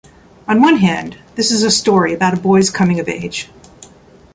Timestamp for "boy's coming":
2.41-2.99